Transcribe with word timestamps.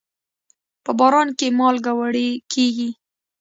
په 0.83 0.91
باران 0.99 1.29
کې 1.39 1.47
مالګه 1.59 1.93
وړي 1.99 2.27
کېږي. 2.53 2.89